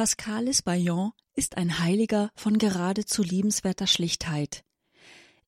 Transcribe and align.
Pascalis 0.00 0.62
Bayon 0.62 1.12
ist 1.34 1.58
ein 1.58 1.78
Heiliger 1.78 2.30
von 2.34 2.56
geradezu 2.56 3.22
liebenswerter 3.22 3.86
Schlichtheit. 3.86 4.64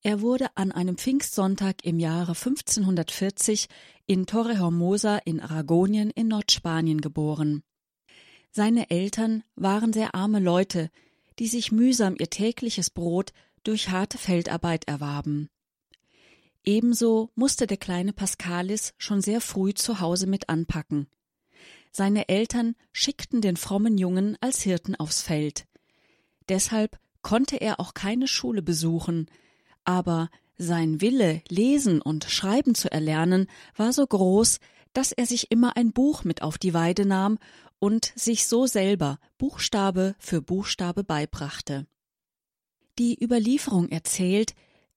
Er 0.03 0.21
wurde 0.21 0.55
an 0.59 0.73
einem 0.73 0.99
Pfingstsonntag 0.99 1.87
im 1.87 1.99
Jahre 1.99 2.33
1540 2.33 3.69
in 4.05 4.27
Torrehermosa 4.27 5.17
in 5.25 5.41
Aragonien 5.41 6.11
in 6.11 6.29
Nordspanien 6.29 7.01
geboren. 7.01 7.63
Seine 8.51 8.91
Eltern 8.91 9.43
waren 9.55 9.95
sehr 9.95 10.15
arme 10.15 10.39
Leute, 10.39 10.91
die 11.39 11.47
sich 11.47 11.73
mühsam 11.73 12.15
ihr 12.19 12.29
tägliches 12.29 12.91
Brot 12.91 13.33
durch 13.65 13.89
harte 13.89 14.19
Feldarbeit 14.19 14.87
erwarben. 14.87 15.49
Ebenso 16.63 17.31
musste 17.35 17.67
der 17.67 17.79
kleine 17.79 18.13
Pascalis 18.13 18.93
schon 18.99 19.23
sehr 19.23 19.41
früh 19.41 19.73
zu 19.73 20.01
Hause 20.01 20.27
mit 20.27 20.51
anpacken. 20.51 21.07
Seine 21.93 22.29
Eltern 22.29 22.75
schickten 22.93 23.43
den 23.43 23.57
frommen 23.57 23.99
Jungen 23.99 24.37
als 24.41 24.63
Hirten 24.63 24.97
aufs 24.97 25.23
Feld. 25.23 25.67
Deshalb 26.49 26.99
konnte 27.21 27.57
er 27.57 27.79
auch 27.79 27.95
keine 27.95 28.27
Schule 28.27 28.63
besuchen, 28.63 29.27
aber 29.85 30.31
sein 30.57 31.01
Wille, 31.01 31.43
lesen 31.49 32.01
und 32.01 32.25
schreiben 32.25 32.75
zu 32.75 32.91
erlernen, 32.91 33.47
war 33.77 33.93
so 33.93 34.07
groß, 34.07 34.59
dass 34.93 35.13
er 35.13 35.27
sich 35.27 35.51
immer 35.51 35.77
ein 35.77 35.93
Buch 35.93 36.25
mit 36.25 36.43
auf 36.43 36.59
die 36.59 36.75
Weide 36.75 37.07
nahm 37.07 37.39
und 37.79 38.13
sich 38.17 38.47
so 38.47 38.67
selber 38.67 39.19
Buchstabe 39.39 40.15
für 40.19 40.41
Buchstabe 40.41 41.05
beibrachte. 41.05 41.87
Die 42.99 43.23
Überlieferung 43.23 43.89
erzählt, 43.89 44.55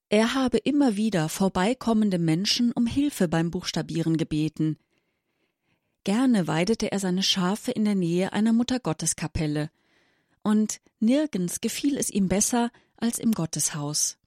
er 0.10 0.34
habe 0.34 0.58
immer 0.58 0.96
wieder 0.96 1.30
vorbeikommende 1.30 2.20
Menschen 2.20 2.72
um 2.72 2.86
Hilfe 2.86 3.28
beim 3.28 3.52
Buchstabieren 3.52 4.18
gebeten. 4.18 4.78
Gerne 6.06 6.48
weidete 6.48 6.92
er 6.92 7.00
seine 7.00 7.24
Schafe 7.24 7.72
in 7.72 7.84
der 7.84 7.96
Nähe 7.96 8.32
einer 8.32 8.54
Muttergotteskapelle, 8.54 9.72
und 10.44 10.80
nirgends 11.00 11.62
gefiel 11.62 11.98
es 11.98 12.12
ihm 12.12 12.30
besser 12.30 12.72
als 12.96 13.18
im 13.18 13.32
Gotteshaus. 13.32 14.18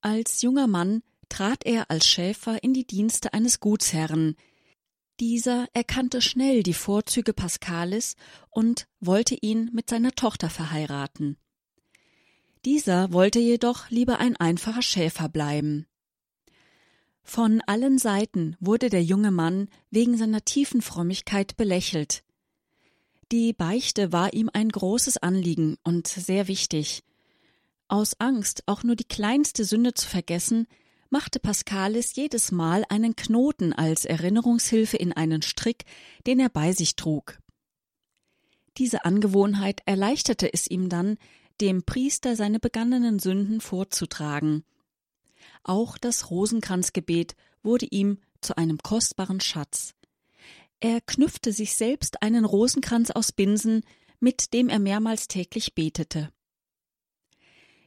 Als 0.00 0.40
junger 0.40 0.66
Mann 0.66 1.02
trat 1.28 1.66
er 1.66 1.90
als 1.90 2.06
Schäfer 2.08 2.62
in 2.62 2.72
die 2.72 2.86
Dienste 2.86 3.34
eines 3.34 3.60
Gutsherrn. 3.60 4.34
Dieser 5.20 5.68
erkannte 5.74 6.22
schnell 6.22 6.62
die 6.62 6.72
Vorzüge 6.72 7.34
Pascalis 7.34 8.16
und 8.48 8.88
wollte 9.00 9.34
ihn 9.34 9.70
mit 9.74 9.90
seiner 9.90 10.12
Tochter 10.12 10.48
verheiraten. 10.48 11.36
Dieser 12.64 13.12
wollte 13.12 13.40
jedoch 13.40 13.90
lieber 13.90 14.20
ein 14.20 14.36
einfacher 14.36 14.82
Schäfer 14.82 15.28
bleiben. 15.28 15.86
Von 17.24 17.62
allen 17.66 17.98
Seiten 17.98 18.54
wurde 18.60 18.90
der 18.90 19.02
junge 19.02 19.30
Mann 19.30 19.68
wegen 19.90 20.16
seiner 20.16 20.44
tiefen 20.44 20.82
Frömmigkeit 20.82 21.56
belächelt. 21.56 22.22
Die 23.32 23.54
Beichte 23.54 24.12
war 24.12 24.34
ihm 24.34 24.50
ein 24.52 24.68
großes 24.68 25.16
Anliegen 25.16 25.76
und 25.82 26.06
sehr 26.06 26.46
wichtig. 26.46 27.02
Aus 27.88 28.20
Angst, 28.20 28.62
auch 28.66 28.84
nur 28.84 28.94
die 28.94 29.08
kleinste 29.08 29.64
Sünde 29.64 29.94
zu 29.94 30.06
vergessen, 30.06 30.66
machte 31.10 31.40
Pascalis 31.40 32.14
jedes 32.14 32.52
Mal 32.52 32.84
einen 32.88 33.16
Knoten 33.16 33.72
als 33.72 34.04
Erinnerungshilfe 34.04 34.96
in 34.98 35.12
einen 35.12 35.42
Strick, 35.42 35.84
den 36.26 36.38
er 36.40 36.50
bei 36.50 36.72
sich 36.72 36.94
trug. 36.94 37.38
Diese 38.76 39.04
Angewohnheit 39.04 39.80
erleichterte 39.86 40.52
es 40.52 40.66
ihm 40.68 40.88
dann, 40.88 41.16
dem 41.60 41.84
Priester 41.84 42.36
seine 42.36 42.58
begangenen 42.58 43.18
Sünden 43.18 43.60
vorzutragen. 43.60 44.64
Auch 45.64 45.98
das 45.98 46.30
Rosenkranzgebet 46.30 47.34
wurde 47.62 47.86
ihm 47.86 48.18
zu 48.40 48.56
einem 48.56 48.78
kostbaren 48.78 49.40
Schatz. 49.40 49.94
Er 50.80 51.00
knüpfte 51.00 51.52
sich 51.52 51.74
selbst 51.74 52.22
einen 52.22 52.44
Rosenkranz 52.44 53.10
aus 53.10 53.32
Binsen, 53.32 53.82
mit 54.20 54.52
dem 54.52 54.68
er 54.68 54.78
mehrmals 54.78 55.28
täglich 55.28 55.74
betete. 55.74 56.30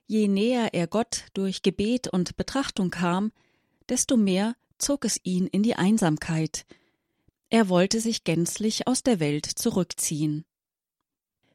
Je 0.08 0.28
näher 0.28 0.74
er 0.74 0.88
Gott 0.88 1.26
durch 1.34 1.62
Gebet 1.62 2.08
und 2.08 2.36
Betrachtung 2.38 2.90
kam, 2.90 3.32
desto 3.88 4.18
mehr 4.18 4.56
zog 4.80 5.06
es 5.06 5.20
ihn 5.24 5.48
in 5.48 5.64
die 5.64 5.76
Einsamkeit. 5.76 6.66
Er 7.50 7.70
wollte 7.70 8.02
sich 8.02 8.24
gänzlich 8.24 8.88
aus 8.88 9.04
der 9.04 9.20
Welt 9.20 9.46
zurückziehen. 9.46 10.46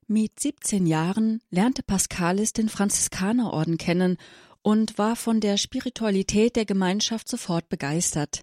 Mit 0.07 0.41
17 0.41 0.87
Jahren 0.87 1.43
lernte 1.51 1.83
Pascalis 1.83 2.53
den 2.53 2.69
Franziskanerorden 2.69 3.79
kennen 3.79 4.19
und 4.63 4.99
war 4.99 5.17
von 5.17 5.41
der 5.41 5.57
Spiritualität 5.57 6.57
der 6.57 6.65
Gemeinschaft 6.65 7.29
sofort 7.29 7.69
begeistert. 7.69 8.41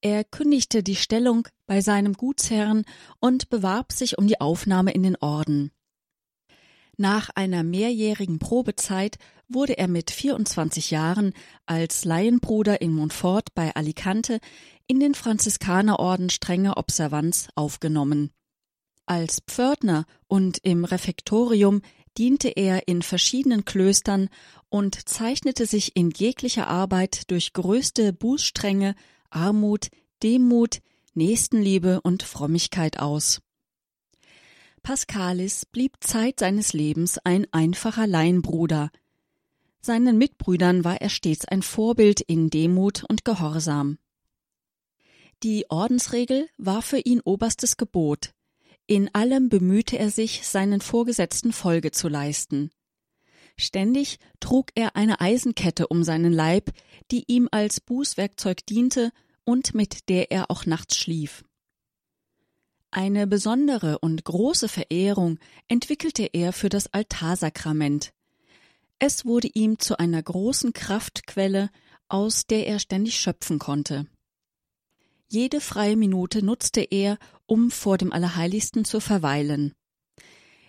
Er 0.00 0.22
kündigte 0.22 0.82
die 0.82 0.96
Stellung 0.96 1.48
bei 1.66 1.80
seinem 1.80 2.12
Gutsherrn 2.12 2.84
und 3.20 3.48
bewarb 3.48 3.92
sich 3.92 4.18
um 4.18 4.26
die 4.26 4.40
Aufnahme 4.40 4.92
in 4.92 5.02
den 5.02 5.16
Orden. 5.16 5.70
Nach 6.96 7.30
einer 7.34 7.64
mehrjährigen 7.64 8.38
Probezeit 8.38 9.18
wurde 9.48 9.78
er 9.78 9.88
mit 9.88 10.10
24 10.10 10.90
Jahren 10.90 11.32
als 11.66 12.04
Laienbruder 12.04 12.80
in 12.80 12.92
Montfort 12.92 13.54
bei 13.54 13.74
Alicante 13.74 14.38
in 14.86 15.00
den 15.00 15.14
Franziskanerorden 15.14 16.30
strenger 16.30 16.76
Observanz 16.76 17.48
aufgenommen. 17.54 18.30
Als 19.06 19.40
Pförtner 19.40 20.06
und 20.28 20.58
im 20.62 20.84
Refektorium 20.84 21.82
diente 22.18 22.48
er 22.48 22.88
in 22.88 23.02
verschiedenen 23.02 23.64
Klöstern 23.64 24.28
und 24.68 25.08
zeichnete 25.08 25.66
sich 25.66 25.96
in 25.96 26.10
jeglicher 26.10 26.68
Arbeit 26.68 27.30
durch 27.30 27.52
größte 27.52 28.12
Bußstrenge, 28.12 28.94
Armut, 29.30 29.88
Demut, 30.22 30.80
Nächstenliebe 31.14 32.00
und 32.00 32.22
Frömmigkeit 32.22 32.98
aus. 32.98 33.40
Pascalis 34.82 35.64
blieb 35.64 35.96
Zeit 36.00 36.40
seines 36.40 36.74
Lebens 36.74 37.18
ein 37.24 37.46
einfacher 37.52 38.06
Laienbruder. 38.06 38.90
Seinen 39.80 40.18
Mitbrüdern 40.18 40.84
war 40.84 41.00
er 41.00 41.08
stets 41.08 41.46
ein 41.46 41.62
Vorbild 41.62 42.20
in 42.20 42.50
Demut 42.50 43.04
und 43.08 43.24
Gehorsam. 43.24 43.98
Die 45.42 45.66
Ordensregel 45.70 46.48
war 46.58 46.82
für 46.82 46.98
ihn 46.98 47.20
oberstes 47.24 47.76
Gebot. 47.76 48.33
In 48.86 49.14
allem 49.14 49.48
bemühte 49.48 49.98
er 49.98 50.10
sich, 50.10 50.46
seinen 50.46 50.80
Vorgesetzten 50.80 51.52
Folge 51.52 51.90
zu 51.90 52.08
leisten. 52.08 52.70
Ständig 53.56 54.18
trug 54.40 54.70
er 54.74 54.96
eine 54.96 55.20
Eisenkette 55.20 55.86
um 55.86 56.02
seinen 56.02 56.32
Leib, 56.32 56.70
die 57.10 57.24
ihm 57.28 57.48
als 57.50 57.80
Bußwerkzeug 57.80 58.66
diente 58.66 59.10
und 59.44 59.74
mit 59.74 60.08
der 60.08 60.30
er 60.30 60.50
auch 60.50 60.66
nachts 60.66 60.96
schlief. 60.96 61.44
Eine 62.90 63.26
besondere 63.26 63.98
und 63.98 64.24
große 64.24 64.68
Verehrung 64.68 65.38
entwickelte 65.68 66.26
er 66.32 66.52
für 66.52 66.68
das 66.68 66.92
Altarsakrament. 66.92 68.12
Es 68.98 69.24
wurde 69.24 69.48
ihm 69.52 69.78
zu 69.78 69.98
einer 69.98 70.22
großen 70.22 70.72
Kraftquelle, 70.72 71.70
aus 72.08 72.46
der 72.46 72.66
er 72.66 72.78
ständig 72.78 73.16
schöpfen 73.16 73.58
konnte. 73.58 74.06
Jede 75.26 75.60
freie 75.60 75.96
Minute 75.96 76.44
nutzte 76.44 76.82
er, 76.82 77.18
um 77.46 77.70
vor 77.70 77.98
dem 77.98 78.12
Allerheiligsten 78.12 78.84
zu 78.84 79.00
verweilen. 79.00 79.74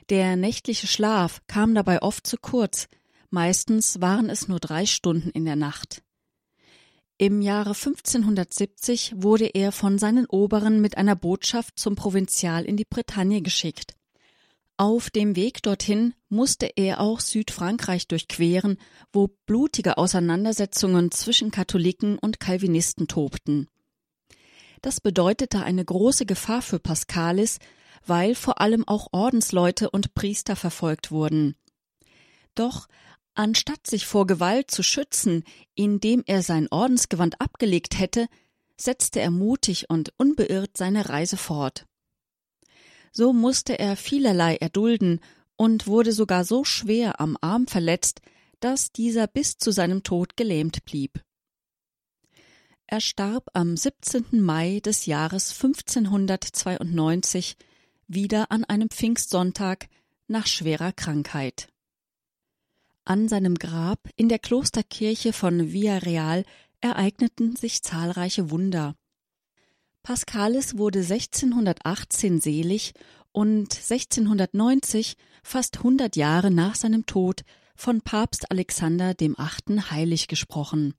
Der 0.09 0.35
nächtliche 0.35 0.87
Schlaf 0.87 1.41
kam 1.47 1.73
dabei 1.73 2.01
oft 2.01 2.27
zu 2.27 2.37
kurz, 2.37 2.87
meistens 3.29 4.01
waren 4.01 4.29
es 4.29 4.47
nur 4.47 4.59
drei 4.59 4.85
Stunden 4.85 5.29
in 5.31 5.45
der 5.45 5.55
Nacht. 5.55 6.03
Im 7.17 7.41
Jahre 7.41 7.69
1570 7.69 9.13
wurde 9.15 9.45
er 9.45 9.71
von 9.71 9.97
seinen 9.97 10.25
Oberen 10.25 10.81
mit 10.81 10.97
einer 10.97 11.15
Botschaft 11.15 11.79
zum 11.79 11.95
Provinzial 11.95 12.65
in 12.65 12.75
die 12.75 12.85
Bretagne 12.85 13.41
geschickt. 13.41 13.95
Auf 14.77 15.09
dem 15.09 15.37
Weg 15.37 15.63
dorthin 15.63 16.13
musste 16.27 16.65
er 16.75 16.99
auch 16.99 17.21
Südfrankreich 17.21 18.09
durchqueren, 18.09 18.77
wo 19.13 19.29
blutige 19.45 19.97
Auseinandersetzungen 19.97 21.11
zwischen 21.11 21.49
Katholiken 21.49 22.19
und 22.19 22.41
Calvinisten 22.41 23.07
tobten. 23.07 23.69
Das 24.85 25.01
bedeutete 25.01 25.63
eine 25.63 25.83
große 25.83 26.27
Gefahr 26.27 26.61
für 26.61 26.77
Pascalis, 26.77 27.57
weil 28.05 28.35
vor 28.35 28.61
allem 28.61 28.87
auch 28.87 29.07
Ordensleute 29.13 29.89
und 29.89 30.13
Priester 30.13 30.55
verfolgt 30.55 31.09
wurden. 31.09 31.55
Doch 32.53 32.87
Anstatt 33.33 33.87
sich 33.87 34.05
vor 34.05 34.27
Gewalt 34.27 34.69
zu 34.69 34.83
schützen, 34.83 35.43
indem 35.73 36.21
er 36.27 36.43
sein 36.43 36.67
Ordensgewand 36.69 37.41
abgelegt 37.41 37.97
hätte, 37.97 38.27
setzte 38.79 39.21
er 39.21 39.31
mutig 39.31 39.89
und 39.89 40.13
unbeirrt 40.17 40.77
seine 40.77 41.09
Reise 41.09 41.35
fort. 41.35 41.87
So 43.11 43.33
musste 43.33 43.79
er 43.79 43.95
vielerlei 43.95 44.55
erdulden 44.57 45.19
und 45.55 45.87
wurde 45.87 46.11
sogar 46.11 46.45
so 46.45 46.63
schwer 46.63 47.19
am 47.19 47.39
Arm 47.41 47.65
verletzt, 47.65 48.21
dass 48.59 48.91
dieser 48.91 49.25
bis 49.25 49.57
zu 49.57 49.71
seinem 49.71 50.03
Tod 50.03 50.37
gelähmt 50.37 50.85
blieb. 50.85 51.23
Er 52.87 53.01
starb 53.01 53.49
am 53.53 53.75
17. 53.75 54.41
Mai 54.41 54.79
des 54.79 55.07
Jahres 55.07 55.51
1592 55.51 57.57
wieder 58.07 58.51
an 58.51 58.63
einem 58.63 58.89
Pfingstsonntag 58.89 59.87
nach 60.27 60.45
schwerer 60.45 60.91
Krankheit. 60.91 61.69
An 63.03 63.27
seinem 63.27 63.55
Grab 63.55 64.07
in 64.15 64.29
der 64.29 64.37
Klosterkirche 64.37 65.33
von 65.33 65.73
Villarreal 65.73 66.45
ereigneten 66.79 67.55
sich 67.55 67.81
zahlreiche 67.81 68.51
Wunder. 68.51 68.95
Pascalis 70.03 70.77
wurde 70.77 70.99
1618 70.99 72.39
selig 72.39 72.93
und 73.31 73.75
1690, 73.75 75.17
fast 75.41 75.77
100 75.77 76.15
Jahre 76.15 76.51
nach 76.51 76.75
seinem 76.75 77.07
Tod, 77.07 77.41
von 77.75 78.01
Papst 78.01 78.51
Alexander 78.51 79.15
dem 79.15 79.39
Achten 79.39 79.89
heilig 79.89 80.27
gesprochen. 80.27 80.93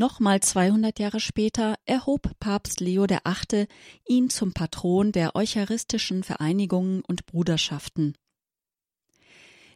Nochmal 0.00 0.40
200 0.40 0.98
Jahre 0.98 1.20
später 1.20 1.74
erhob 1.84 2.32
Papst 2.40 2.80
Leo 2.80 3.04
VIII. 3.06 3.66
ihn 4.08 4.30
zum 4.30 4.54
Patron 4.54 5.12
der 5.12 5.36
eucharistischen 5.36 6.22
Vereinigungen 6.22 7.02
und 7.06 7.26
Bruderschaften. 7.26 8.14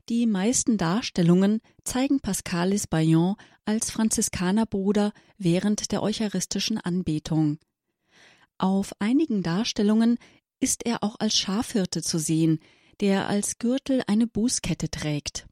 Die 0.08 0.24
meisten 0.26 0.78
Darstellungen 0.78 1.60
zeigen 1.84 2.20
Pascalis 2.20 2.86
Bayon 2.86 3.36
als 3.66 3.90
Franziskanerbruder 3.90 5.12
während 5.36 5.92
der 5.92 6.02
eucharistischen 6.02 6.78
Anbetung. 6.78 7.58
Auf 8.56 8.94
einigen 9.00 9.42
Darstellungen 9.42 10.16
ist 10.58 10.86
er 10.86 11.02
auch 11.02 11.16
als 11.18 11.36
Schafhirte 11.36 12.00
zu 12.00 12.18
sehen, 12.18 12.60
der 13.00 13.28
als 13.28 13.58
Gürtel 13.58 14.02
eine 14.06 14.26
Bußkette 14.26 14.90
trägt. 14.90 15.46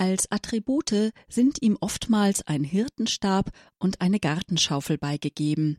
Als 0.00 0.32
Attribute 0.32 1.12
sind 1.28 1.60
ihm 1.60 1.76
oftmals 1.78 2.40
ein 2.46 2.64
Hirtenstab 2.64 3.50
und 3.78 4.00
eine 4.00 4.18
Gartenschaufel 4.18 4.96
beigegeben. 4.96 5.76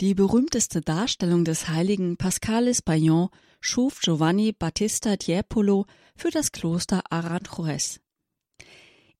Die 0.00 0.14
berühmteste 0.14 0.80
Darstellung 0.80 1.44
des 1.44 1.68
heiligen 1.68 2.16
Pascalis 2.16 2.82
Bayon 2.82 3.28
schuf 3.60 4.00
Giovanni 4.00 4.50
Battista 4.50 5.16
Tiepolo 5.16 5.86
für 6.16 6.32
das 6.32 6.50
Kloster 6.50 7.04
Aranjuez. 7.10 8.00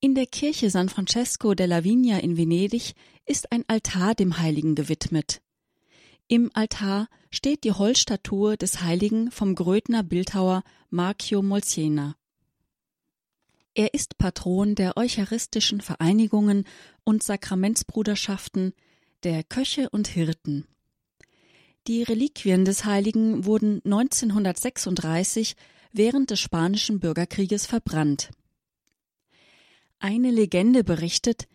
In 0.01 0.17
der 0.17 0.27
Kirche 0.27 0.69
San 0.69 0.89
Francesco 0.89 1.55
della 1.55 1.85
Vigna 1.85 2.19
in 2.19 2.37
Venedig 2.37 2.95
ist 3.25 3.53
ein 3.53 3.63
Altar 3.69 4.17
dem 4.17 4.37
Heiligen 4.39 4.75
gewidmet. 4.75 5.43
Im 6.27 6.51
Altar 6.55 7.07
steht 7.31 7.63
die 7.63 7.71
Holzstatue 7.71 8.57
des 8.57 8.83
Heiligen 8.83 9.31
vom 9.31 9.55
Grödner 9.55 10.03
Bildhauer 10.03 10.65
Marchio 10.91 11.41
Molsiena. 11.41 12.17
Er 13.75 13.93
ist 13.93 14.19
Patron 14.19 14.77
der 14.77 14.97
eucharistischen 14.97 15.81
Vereinigungen 15.81 16.65
und 17.03 17.25
Sakramentsbruderschaften, 17.25 18.73
der 19.25 19.43
Köche 19.43 19.91
und 19.91 20.07
Hirten. 20.07 20.67
Die 21.89 22.05
Reliquien 22.05 22.65
des 22.65 22.85
Heiligen 22.85 23.45
wurden 23.45 23.83
1936 23.85 25.57
während 25.93 26.31
des 26.31 26.41
Spanischen 26.41 27.01
Bürgerkrieges 27.01 27.67
verbrannt. 27.67 28.31
Eine 29.99 30.31
Legende 30.31 30.85
berichtet, 30.85 31.49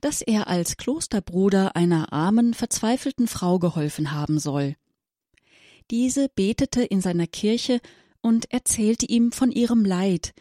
dass 0.00 0.22
er 0.22 0.46
als 0.46 0.76
Klosterbruder 0.76 1.74
einer 1.74 2.12
armen, 2.12 2.54
verzweifelten 2.54 3.26
Frau 3.26 3.58
geholfen 3.58 4.12
haben 4.12 4.38
soll. 4.38 4.76
Diese 5.90 6.28
betete 6.28 6.82
in 6.82 7.00
seiner 7.00 7.26
Kirche 7.26 7.80
und 8.20 8.50
erzählte 8.52 9.06
ihm 9.06 9.32
von 9.32 9.50
ihrem 9.50 9.84
Leid, 9.84 10.34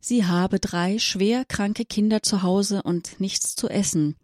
Sie 0.00 0.24
habe 0.24 0.60
drei 0.60 0.98
schwer 0.98 1.44
kranke 1.44 1.84
Kinder 1.84 2.22
zu 2.22 2.42
Hause 2.42 2.82
und 2.82 3.20
nichts 3.20 3.56
zu 3.56 3.68
essen. 3.68 4.16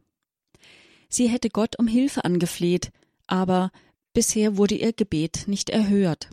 Sie 1.09 1.29
hätte 1.29 1.51
Gott 1.51 1.79
um 1.79 1.87
Hilfe 1.87 2.25
angefleht, 2.25 2.91
aber 3.27 3.71
bisher 4.13 4.57
wurde 4.57 4.77
ihr 4.77 4.93
Gebet 4.93 5.45
nicht 5.47 5.71
erhört. 5.71 6.31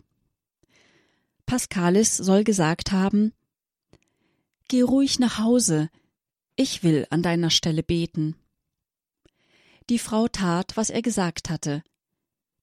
Pascalis 1.46 2.16
soll 2.16 2.44
gesagt 2.44 2.92
haben 2.92 3.32
Geh 4.68 4.82
ruhig 4.82 5.18
nach 5.18 5.38
Hause, 5.38 5.90
ich 6.56 6.82
will 6.82 7.06
an 7.10 7.22
deiner 7.22 7.50
Stelle 7.50 7.82
beten. 7.82 8.36
Die 9.90 9.98
Frau 9.98 10.28
tat, 10.28 10.76
was 10.76 10.90
er 10.90 11.02
gesagt 11.02 11.50
hatte. 11.50 11.82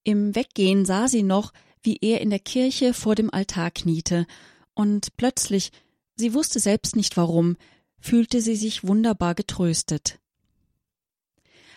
Im 0.04 0.36
Weggehen 0.36 0.86
sah 0.86 1.08
sie 1.08 1.24
noch, 1.24 1.54
wie 1.84 1.98
er 2.02 2.22
in 2.22 2.30
der 2.30 2.40
Kirche 2.40 2.94
vor 2.94 3.16
dem 3.16 3.32
Altar 3.32 3.72
kniete, 3.72 4.26
und 4.74 5.16
plötzlich 5.18 5.72
Sie 6.20 6.34
wusste 6.34 6.60
selbst 6.60 6.98
nicht 6.98 7.16
warum, 7.16 7.56
fühlte 7.98 8.42
sie 8.42 8.58
sich 8.58 8.86
wunderbar 8.86 9.36
getröstet. 9.36 10.20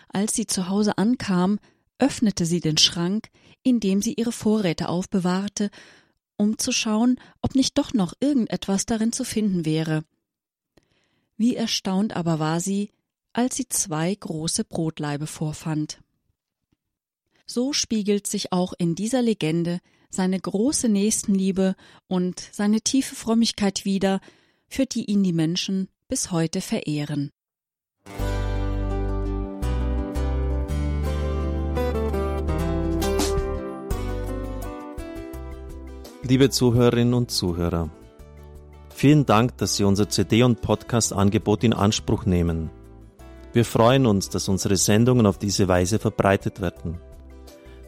Als 0.09 0.35
sie 0.35 0.47
zu 0.47 0.67
Hause 0.67 0.97
ankam, 0.97 1.59
öffnete 1.97 2.45
sie 2.45 2.59
den 2.59 2.77
Schrank, 2.77 3.29
in 3.61 3.79
dem 3.79 4.01
sie 4.01 4.15
ihre 4.15 4.33
Vorräte 4.33 4.89
aufbewahrte, 4.89 5.69
um 6.35 6.57
zu 6.57 6.73
schauen, 6.73 7.21
ob 7.41 7.55
nicht 7.55 7.77
doch 7.77 7.93
noch 7.93 8.15
irgendetwas 8.19 8.85
darin 8.85 9.13
zu 9.13 9.23
finden 9.23 9.63
wäre. 9.63 10.03
Wie 11.37 11.55
erstaunt 11.55 12.13
aber 12.13 12.37
war 12.37 12.59
sie, 12.59 12.89
als 13.31 13.55
sie 13.55 13.69
zwei 13.69 14.13
große 14.13 14.65
Brotlaibe 14.65 15.25
vorfand. 15.25 16.01
So 17.45 17.71
spiegelt 17.71 18.27
sich 18.27 18.51
auch 18.51 18.73
in 18.77 18.93
dieser 18.93 19.21
Legende 19.21 19.79
seine 20.13 20.39
große 20.39 20.89
Nächstenliebe 20.89 21.75
und 22.07 22.39
seine 22.51 22.81
tiefe 22.81 23.15
Frömmigkeit 23.15 23.83
wider, 23.83 24.21
für 24.67 24.85
die 24.85 25.05
ihn 25.05 25.23
die 25.23 25.33
Menschen 25.33 25.89
bis 26.07 26.31
heute 26.31 26.61
verehren. 26.61 27.31
Liebe 36.25 36.49
Zuhörerinnen 36.49 37.13
und 37.13 37.31
Zuhörer, 37.31 37.89
vielen 38.95 39.25
Dank, 39.25 39.57
dass 39.57 39.75
Sie 39.75 39.83
unser 39.83 40.07
CD- 40.07 40.43
und 40.43 40.61
Podcast-Angebot 40.61 41.63
in 41.63 41.73
Anspruch 41.73 42.25
nehmen. 42.25 42.69
Wir 43.51 43.65
freuen 43.65 44.05
uns, 44.05 44.29
dass 44.29 44.47
unsere 44.47 44.77
Sendungen 44.77 45.25
auf 45.25 45.37
diese 45.37 45.67
Weise 45.67 45.99
verbreitet 45.99 46.61
werden. 46.61 46.97